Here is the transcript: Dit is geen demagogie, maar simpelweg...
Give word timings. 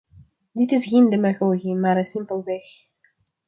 Dit 0.53 0.71
is 0.71 0.85
geen 0.85 1.09
demagogie, 1.09 1.75
maar 1.75 2.05
simpelweg... 2.05 2.63